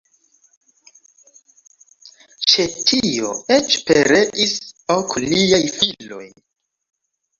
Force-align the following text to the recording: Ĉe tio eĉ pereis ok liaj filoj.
Ĉe 2.53 2.65
tio 2.77 3.35
eĉ 3.57 3.77
pereis 3.91 4.57
ok 4.97 5.15
liaj 5.27 5.63
filoj. 5.79 6.27